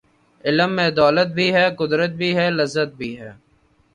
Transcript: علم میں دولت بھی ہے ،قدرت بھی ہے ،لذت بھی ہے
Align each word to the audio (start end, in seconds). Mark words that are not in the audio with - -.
علم 0.43 0.71
میں 0.75 0.89
دولت 0.91 1.27
بھی 1.35 1.47
ہے 1.53 1.65
،قدرت 1.77 2.11
بھی 2.19 2.29
ہے 2.37 2.49
،لذت 2.51 2.95
بھی 2.97 3.11
ہے 3.19 3.31